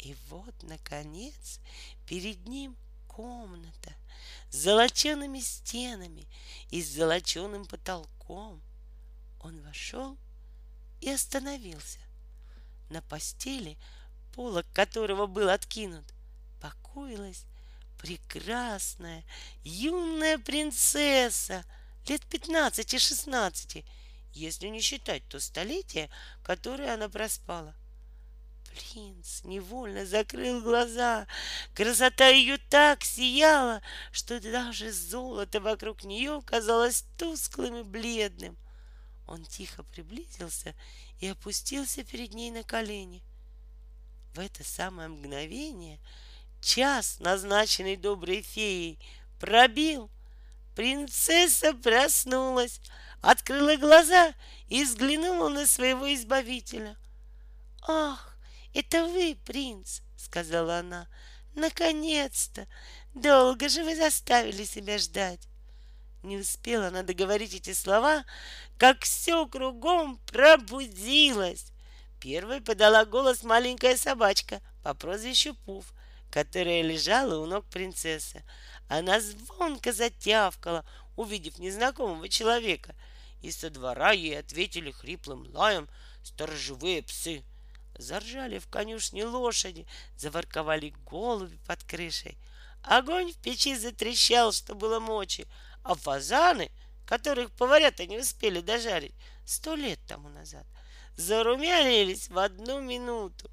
И 0.00 0.16
вот, 0.28 0.54
наконец, 0.62 1.60
перед 2.08 2.44
ним 2.48 2.76
комната 3.06 3.94
с 4.50 4.56
золочеными 4.56 5.38
стенами 5.38 6.26
и 6.70 6.82
с 6.82 6.88
золоченым 6.88 7.64
потолком. 7.64 8.60
Он 9.40 9.60
вошел 9.62 10.16
и 11.00 11.10
остановился. 11.10 12.00
На 12.90 13.02
постели— 13.02 13.78
полок 14.36 14.66
которого 14.74 15.26
был 15.26 15.48
откинут, 15.48 16.04
покоилась 16.60 17.46
прекрасная 17.98 19.24
юная 19.64 20.38
принцесса 20.38 21.64
лет 22.06 22.22
пятнадцати-шестнадцати, 22.26 23.86
если 24.34 24.68
не 24.68 24.80
считать 24.82 25.26
то 25.28 25.40
столетие, 25.40 26.10
которое 26.44 26.92
она 26.92 27.08
проспала. 27.08 27.74
Принц 28.68 29.42
невольно 29.44 30.04
закрыл 30.04 30.60
глаза. 30.60 31.26
Красота 31.74 32.28
ее 32.28 32.58
так 32.68 33.04
сияла, 33.04 33.80
что 34.12 34.38
даже 34.38 34.92
золото 34.92 35.60
вокруг 35.60 36.04
нее 36.04 36.42
казалось 36.44 37.06
тусклым 37.16 37.76
и 37.76 37.82
бледным. 37.84 38.58
Он 39.26 39.46
тихо 39.46 39.82
приблизился 39.82 40.74
и 41.20 41.26
опустился 41.26 42.04
перед 42.04 42.34
ней 42.34 42.50
на 42.50 42.62
колени— 42.64 43.24
в 44.36 44.38
это 44.38 44.62
самое 44.64 45.08
мгновение 45.08 45.98
час, 46.60 47.18
назначенный 47.20 47.96
доброй 47.96 48.42
феей, 48.42 48.98
пробил. 49.40 50.10
Принцесса 50.74 51.72
проснулась, 51.72 52.80
открыла 53.22 53.76
глаза 53.76 54.34
и 54.68 54.84
взглянула 54.84 55.48
на 55.48 55.66
своего 55.66 56.12
избавителя. 56.14 56.96
«Ах, 57.88 58.36
это 58.74 59.06
вы, 59.06 59.38
принц!»— 59.46 60.00
сказала 60.18 60.80
она. 60.80 61.08
«Наконец-то! 61.54 62.66
Долго 63.14 63.70
же 63.70 63.84
вы 63.84 63.96
заставили 63.96 64.64
себя 64.64 64.98
ждать!» 64.98 65.48
Не 66.22 66.36
успела 66.36 66.88
она 66.88 67.02
договорить 67.02 67.54
эти 67.54 67.72
слова, 67.72 68.26
как 68.76 69.04
все 69.04 69.46
кругом 69.46 70.18
пробудилось. 70.26 71.72
Первой 72.20 72.60
подала 72.60 73.04
голос 73.04 73.42
маленькая 73.42 73.96
собачка 73.96 74.60
по 74.82 74.94
прозвищу 74.94 75.54
Пуф, 75.54 75.92
которая 76.30 76.82
лежала 76.82 77.38
у 77.38 77.46
ног 77.46 77.66
принцессы. 77.66 78.44
Она 78.88 79.20
звонко 79.20 79.92
затявкала, 79.92 80.84
увидев 81.16 81.58
незнакомого 81.58 82.28
человека, 82.28 82.94
и 83.42 83.50
со 83.50 83.70
двора 83.70 84.12
ей 84.12 84.38
ответили 84.38 84.90
хриплым 84.90 85.46
лаем 85.52 85.88
сторожевые 86.22 87.02
псы. 87.02 87.44
Заржали 87.98 88.58
в 88.58 88.68
конюшне 88.68 89.24
лошади, 89.24 89.86
заворковали 90.16 90.94
голуби 91.04 91.58
под 91.66 91.82
крышей. 91.84 92.36
Огонь 92.82 93.32
в 93.32 93.36
печи 93.38 93.76
затрещал, 93.76 94.52
что 94.52 94.74
было 94.74 95.00
мочи, 95.00 95.46
а 95.82 95.94
фазаны, 95.94 96.70
которых 97.06 97.50
поварята 97.52 98.06
не 98.06 98.18
успели 98.18 98.60
дожарить 98.60 99.14
сто 99.44 99.74
лет 99.74 99.98
тому 100.06 100.28
назад, 100.28 100.66
зарумянились 101.16 102.28
в 102.28 102.38
одну 102.38 102.80
минуту. 102.80 103.50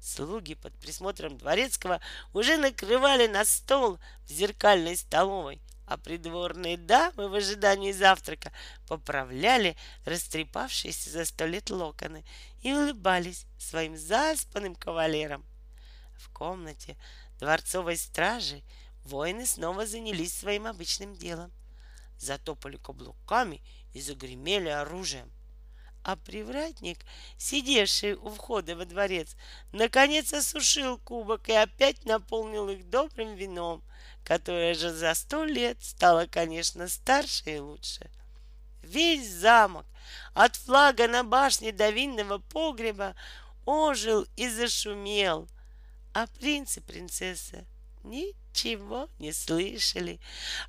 Слуги 0.00 0.54
под 0.54 0.74
присмотром 0.80 1.38
дворецкого 1.38 2.00
уже 2.32 2.56
накрывали 2.56 3.28
на 3.28 3.44
стол 3.44 3.98
в 4.24 4.30
зеркальной 4.30 4.96
столовой, 4.96 5.60
а 5.86 5.96
придворные 5.96 6.76
дамы 6.76 7.28
в 7.28 7.34
ожидании 7.34 7.92
завтрака 7.92 8.52
поправляли 8.88 9.76
растрепавшиеся 10.04 11.10
за 11.10 11.24
сто 11.24 11.46
лет 11.46 11.70
локоны 11.70 12.24
и 12.62 12.72
улыбались 12.72 13.46
своим 13.58 13.96
заспанным 13.96 14.74
кавалерам. 14.74 15.44
В 16.16 16.30
комнате 16.30 16.96
дворцовой 17.38 17.96
стражи 17.96 18.62
воины 19.04 19.46
снова 19.46 19.86
занялись 19.86 20.36
своим 20.36 20.66
обычным 20.66 21.14
делом. 21.14 21.52
Затопали 22.18 22.76
каблуками 22.76 23.60
и 23.92 24.00
загремели 24.00 24.68
оружием— 24.68 25.30
а 26.02 26.16
привратник, 26.16 26.98
сидевший 27.38 28.14
у 28.14 28.30
входа 28.30 28.76
во 28.76 28.84
дворец, 28.84 29.36
наконец 29.72 30.32
осушил 30.32 30.98
кубок 30.98 31.48
и 31.48 31.52
опять 31.52 32.04
наполнил 32.04 32.68
их 32.68 32.88
добрым 32.90 33.34
вином, 33.34 33.82
которое 34.24 34.74
же 34.74 34.92
за 34.92 35.14
сто 35.14 35.44
лет 35.44 35.78
стало, 35.82 36.26
конечно, 36.26 36.88
старше 36.88 37.56
и 37.56 37.58
лучше. 37.58 38.10
Весь 38.82 39.28
замок, 39.28 39.86
от 40.34 40.56
флага 40.56 41.08
на 41.08 41.22
башне 41.22 41.72
до 41.72 41.90
винного 41.90 42.38
погреба, 42.38 43.14
ожил 43.64 44.26
и 44.36 44.48
зашумел, 44.48 45.48
а 46.12 46.26
принц 46.26 46.76
и 46.76 46.80
принцесса 46.80 47.64
ничего 48.52 49.08
не 49.18 49.32
слышали. 49.32 50.20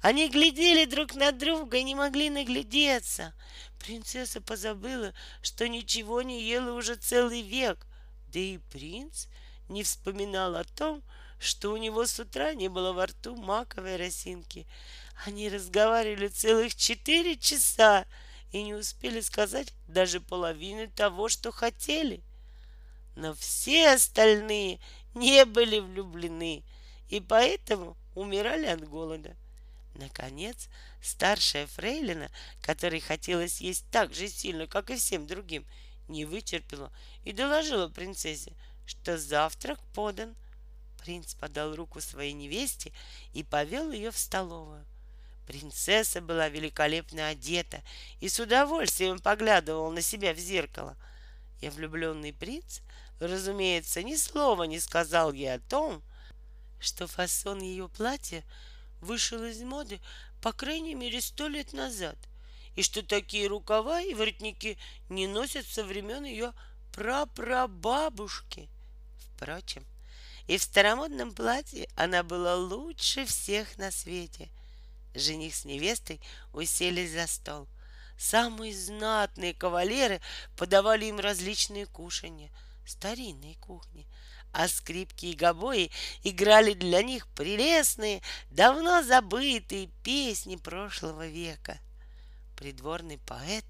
Они 0.01 0.29
глядели 0.29 0.85
друг 0.85 1.15
на 1.15 1.31
друга 1.31 1.77
и 1.77 1.83
не 1.83 1.95
могли 1.95 2.29
наглядеться. 2.29 3.33
Принцесса 3.79 4.41
позабыла, 4.41 5.13
что 5.41 5.67
ничего 5.67 6.21
не 6.21 6.41
ела 6.43 6.73
уже 6.73 6.95
целый 6.95 7.41
век. 7.41 7.85
Да 8.29 8.39
и 8.39 8.57
принц 8.57 9.27
не 9.69 9.83
вспоминал 9.83 10.55
о 10.55 10.63
том, 10.63 11.03
что 11.39 11.71
у 11.71 11.77
него 11.77 12.05
с 12.05 12.19
утра 12.19 12.53
не 12.53 12.69
было 12.69 12.93
во 12.93 13.05
рту 13.05 13.35
маковой 13.35 13.97
росинки. 13.97 14.65
Они 15.25 15.49
разговаривали 15.49 16.29
целых 16.29 16.75
четыре 16.75 17.37
часа 17.37 18.05
и 18.51 18.63
не 18.63 18.73
успели 18.73 19.19
сказать 19.19 19.73
даже 19.87 20.21
половины 20.21 20.87
того, 20.87 21.27
что 21.27 21.51
хотели. 21.51 22.23
Но 23.15 23.33
все 23.33 23.89
остальные 23.89 24.79
не 25.13 25.45
были 25.45 25.79
влюблены 25.79 26.63
и 27.09 27.19
поэтому 27.19 27.97
умирали 28.15 28.65
от 28.65 28.87
голода. 28.87 29.35
Наконец, 29.95 30.69
старшая 31.01 31.67
фрейлина, 31.67 32.31
которой 32.61 32.99
хотелось 32.99 33.61
есть 33.61 33.85
так 33.91 34.13
же 34.13 34.27
сильно, 34.27 34.67
как 34.67 34.89
и 34.89 34.95
всем 34.95 35.27
другим, 35.27 35.65
не 36.07 36.25
вытерпела 36.25 36.91
и 37.23 37.31
доложила 37.31 37.87
принцессе, 37.87 38.53
что 38.85 39.17
завтрак 39.17 39.79
подан. 39.93 40.35
Принц 40.99 41.33
подал 41.33 41.75
руку 41.75 41.99
своей 41.99 42.33
невесте 42.33 42.91
и 43.33 43.43
повел 43.43 43.91
ее 43.91 44.09
в 44.11 44.17
столовую. 44.17 44.85
Принцесса 45.45 46.21
была 46.21 46.47
великолепно 46.47 47.27
одета 47.27 47.81
и 48.21 48.29
с 48.29 48.39
удовольствием 48.39 49.19
поглядывала 49.19 49.91
на 49.91 50.01
себя 50.01 50.33
в 50.33 50.37
зеркало. 50.37 50.95
Я 51.61 51.71
влюбленный 51.71 52.33
принц, 52.33 52.79
разумеется, 53.19 54.01
ни 54.01 54.15
слова 54.15 54.63
не 54.63 54.79
сказал 54.79 55.33
ей 55.33 55.53
о 55.53 55.59
том, 55.59 56.01
что 56.83 57.07
фасон 57.07 57.61
ее 57.61 57.87
платья 57.87 58.43
вышел 59.01 59.43
из 59.43 59.61
моды 59.61 59.99
по 60.41 60.51
крайней 60.51 60.93
мере 60.93 61.21
сто 61.21 61.47
лет 61.47 61.73
назад, 61.73 62.17
и 62.75 62.83
что 62.83 63.01
такие 63.01 63.47
рукава 63.47 64.01
и 64.01 64.13
воротники 64.13 64.77
не 65.09 65.27
носят 65.27 65.65
со 65.65 65.83
времен 65.83 66.25
ее 66.25 66.53
прапрабабушки. 66.91 68.69
Впрочем, 69.35 69.85
и 70.47 70.57
в 70.57 70.63
старомодном 70.63 71.33
платье 71.33 71.87
она 71.95 72.23
была 72.23 72.55
лучше 72.55 73.25
всех 73.25 73.77
на 73.77 73.91
свете. 73.91 74.49
Жених 75.15 75.55
с 75.55 75.63
невестой 75.63 76.19
уселись 76.51 77.11
за 77.11 77.27
стол. 77.27 77.67
Самые 78.17 78.73
знатные 78.75 79.53
кавалеры 79.53 80.21
подавали 80.57 81.05
им 81.05 81.19
различные 81.19 81.85
кушанья, 81.85 82.51
старинные 82.85 83.55
кухни, 83.55 84.07
а 84.53 84.67
скрипки 84.67 85.25
и 85.25 85.35
гобои 85.35 85.91
играли 86.23 86.73
для 86.73 87.01
них 87.01 87.27
прелестные, 87.29 88.21
давно 88.51 89.01
забытые 89.01 89.87
песни 90.03 90.55
прошлого 90.55 91.27
века. 91.27 91.79
Придворный 92.55 93.17
поэт 93.17 93.65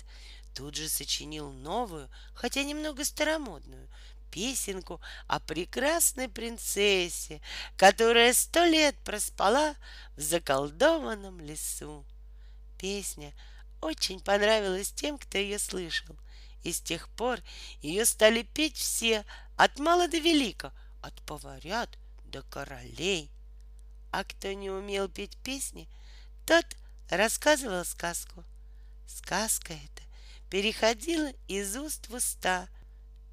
тут 0.54 0.76
же 0.76 0.90
сочинил 0.90 1.52
новую, 1.52 2.10
хотя 2.36 2.64
немного 2.64 3.06
старомодную, 3.06 3.90
песенку 4.30 5.00
о 5.28 5.40
прекрасной 5.40 6.28
принцессе, 6.28 7.42
которая 7.78 8.34
сто 8.34 8.66
лет 8.66 8.96
проспала 9.06 9.76
в 10.18 10.22
заколдованном 10.22 11.40
лесу. 11.40 12.06
Песня 12.78 13.34
очень 13.80 14.20
понравилась 14.20 14.92
тем, 14.92 15.18
кто 15.18 15.38
ее 15.38 15.60
слышал, 15.60 16.18
и 16.64 16.72
с 16.72 16.82
тех 16.82 17.10
пор 17.10 17.40
ее 17.82 18.06
стали 18.06 18.42
петь 18.42 18.78
все, 18.78 19.24
от 19.64 19.80
мала 19.80 20.08
до 20.08 20.18
велика, 20.18 20.74
от 21.02 21.22
поварят 21.26 21.98
до 22.26 22.42
королей. 22.42 23.32
А 24.12 24.26
кто 24.26 24.52
не 24.52 24.70
умел 24.70 25.08
петь 25.08 25.38
песни, 25.42 25.88
тот 26.46 26.66
рассказывал 27.10 27.86
сказку. 27.86 28.44
Сказка 29.08 29.72
эта 29.74 30.04
переходила 30.52 31.32
из 31.48 31.78
уст 31.78 32.10
в 32.10 32.16
уста 32.16 32.68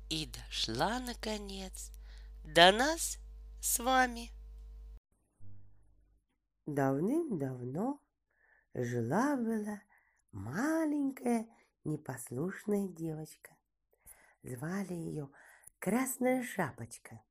и 0.08 0.26
дошла, 0.26 1.00
наконец, 1.00 1.90
до 2.44 2.70
нас 2.70 3.18
с 3.60 3.80
вами. 3.80 4.30
Давным-давно 6.66 8.00
жила-была 8.74 9.82
маленькая 10.30 11.48
непослушная 11.82 12.86
девочка. 12.86 13.50
Звали 14.44 14.92
ее 14.92 15.28
Красная 15.82 16.42
Шапочка. 16.42 17.22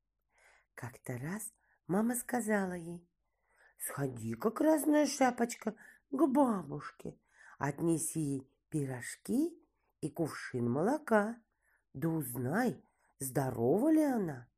Как-то 0.74 1.20
раз 1.20 1.54
мама 1.86 2.16
сказала 2.16 2.74
ей, 2.74 3.08
«Сходи-ка, 3.78 4.50
Красная 4.50 5.06
Шапочка, 5.06 5.76
к 6.10 6.28
бабушке, 6.28 7.16
отнеси 7.60 8.20
ей 8.20 8.52
пирожки 8.70 9.56
и 10.02 10.10
кувшин 10.10 10.68
молока, 10.68 11.40
да 11.94 12.10
узнай, 12.10 12.84
здорова 13.20 13.92
ли 13.92 14.02
она. 14.02 14.50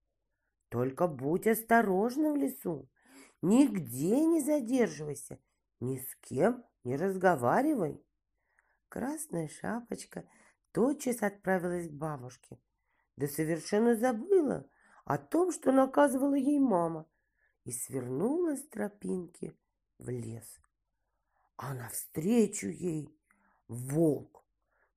Только 0.69 1.07
будь 1.07 1.47
осторожна 1.47 2.31
в 2.31 2.37
лесу, 2.37 2.89
нигде 3.41 4.25
не 4.25 4.39
задерживайся, 4.39 5.37
ни 5.81 5.97
с 5.97 6.15
кем 6.21 6.63
не 6.85 6.95
разговаривай». 6.95 8.01
Красная 8.87 9.49
Шапочка 9.49 10.23
тотчас 10.71 11.21
отправилась 11.23 11.89
к 11.89 11.91
бабушке– 11.91 12.57
да 13.21 13.27
совершенно 13.27 13.95
забыла 13.95 14.67
о 15.05 15.19
том, 15.19 15.51
что 15.51 15.71
наказывала 15.71 16.33
ей 16.33 16.57
мама, 16.57 17.07
и 17.65 17.71
свернула 17.71 18.55
с 18.55 18.67
тропинки 18.67 19.55
в 19.99 20.09
лес. 20.09 20.59
А 21.55 21.75
навстречу 21.75 22.67
ей 22.67 23.15
волк. 23.67 24.43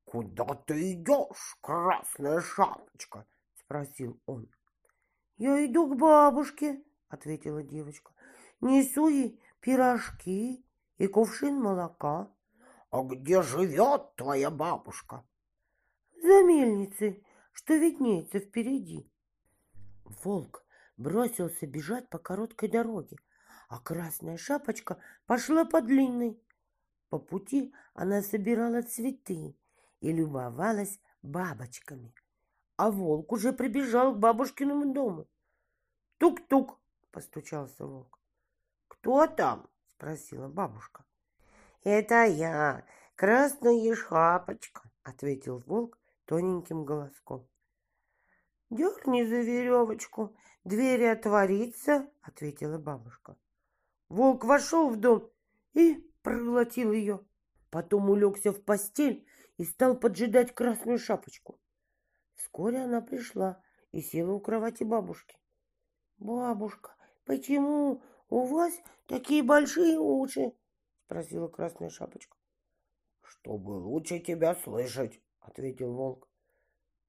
«Куда 0.07 0.47
ты 0.67 0.93
идешь, 0.93 1.59
красная 1.61 2.41
шапочка?»— 2.41 3.27
спросил 3.57 4.19
он. 4.25 4.49
«Я 5.37 5.67
иду 5.67 5.87
к 5.87 5.99
бабушке»,— 5.99 6.83
ответила 7.09 7.63
девочка. 7.63 8.13
«Несу 8.63 9.09
ей 9.09 9.39
пирожки 9.61 10.65
и 10.97 11.07
кувшин 11.09 11.61
молока». 11.61 12.31
«А 12.91 13.03
где 13.03 13.43
живет 13.43 14.15
твоя 14.15 14.51
бабушка?» 14.51 15.25
«За 16.23 16.43
мельницей 16.45 17.24
что 17.55 17.75
виднеется 17.75 18.41
впереди. 18.41 19.11
Волк 20.05 20.67
бросился 20.97 21.67
бежать 21.67 22.11
по 22.11 22.19
короткой 22.19 22.69
дороге, 22.69 23.17
а 23.69 23.81
красная 23.81 24.37
шапочка 24.37 24.99
пошла 25.27 25.65
по 25.65 25.81
длинной. 25.81 26.39
По 27.09 27.19
пути 27.19 27.73
она 27.95 28.23
собирала 28.23 28.83
цветы 28.83 29.57
и 30.01 30.13
любовалась 30.13 31.01
бабочками. 31.23 32.13
А 32.77 32.91
волк 32.91 33.33
уже 33.33 33.53
прибежал 33.53 34.15
к 34.15 34.19
бабушкиному 34.19 34.93
дому. 34.93 35.29
«Тук-тук!»— 36.19 36.81
постучался 37.13 37.87
волк. 37.87 38.19
«Кто 38.89 39.29
там?»— 39.29 39.71
спросила 39.97 40.49
бабушка. 40.49 41.05
«Это 41.85 42.25
я, 42.25 42.85
красная 43.15 43.95
шапочка»,— 43.95 44.83
ответил 45.05 45.63
волк 45.67 45.99
тоненьким 46.27 46.85
голоском. 46.85 47.49
«Дерни 48.71 49.25
за 49.25 49.41
веревочку, 49.41 50.37
двери 50.65 51.05
отворится»,— 51.05 52.11
ответила 52.23 52.79
бабушка. 52.79 53.37
Волк 54.09 54.45
вошел 54.45 54.89
в 54.89 54.97
дом 54.97 55.31
и 55.75 56.11
проглотил 56.23 56.93
ее. 56.93 57.25
Потом 57.71 58.11
улегся 58.11 58.53
в 58.53 58.63
постель 58.63 59.27
и 59.57 59.65
стал 59.65 59.97
поджидать 59.97 60.55
красную 60.55 60.99
шапочку. 60.99 61.61
Вскоре 62.35 62.79
она 62.79 63.01
пришла 63.01 63.63
и 63.93 64.01
села 64.01 64.33
у 64.33 64.41
кровати 64.41 64.85
бабушки. 64.85 65.39
«Бабушка, 66.19 66.95
почему 67.25 68.03
у 68.29 68.45
вас 68.45 68.73
такие 69.07 69.43
большие 69.43 69.99
уши?»— 69.99 70.53
спросила 71.05 71.49
красная 71.49 71.91
шапочка. 71.91 72.37
«Чтобы 73.23 73.71
лучше 73.71 74.21
тебя 74.21 74.55
слышать»,— 74.55 75.21
ответил 75.45 75.93
волк. 75.93 76.29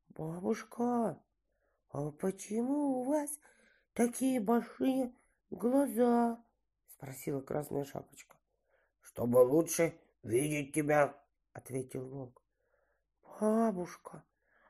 «Бабушка, 0.09 1.19
а 1.89 2.11
почему 2.11 2.99
у 2.99 3.03
вас 3.03 3.39
такие 3.93 4.39
большие 4.39 5.13
глаза?»— 5.49 6.43
спросила 6.87 7.41
Красная 7.41 7.85
Шапочка. 7.85 8.37
«Чтобы 9.01 9.37
лучше 9.39 9.97
видеть 10.23 10.73
тебя»,— 10.73 11.17
ответил 11.53 12.07
волк. 12.07 12.41
«Бабушка, 13.39 14.23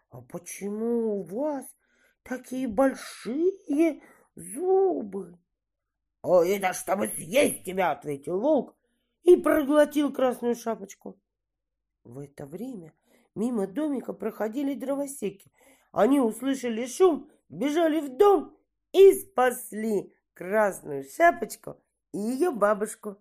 а 0.09 0.21
почему 0.21 1.19
у 1.19 1.23
вас 1.23 1.65
такие 2.23 2.67
большие 2.67 4.01
зубы?» 4.35 5.37
«О, 6.21 6.43
это 6.43 6.73
чтобы 6.73 7.07
съесть 7.09 7.65
тебя!»— 7.65 7.91
ответил 7.91 8.39
волк 8.39 8.75
и 9.23 9.35
проглотил 9.35 10.11
Красную 10.11 10.55
Шапочку. 10.55 11.19
В 12.03 12.19
это 12.19 12.45
время 12.45 12.93
Мимо 13.35 13.67
домика 13.67 14.13
проходили 14.13 14.73
дровосеки. 14.73 15.51
Они 15.91 16.19
услышали 16.19 16.85
шум, 16.85 17.29
бежали 17.49 17.99
в 17.99 18.17
дом 18.17 18.57
и 18.93 19.11
спасли 19.13 20.13
красную 20.33 21.03
шапочку 21.03 21.77
и 22.13 22.17
ее 22.17 22.51
бабушку. 22.51 23.17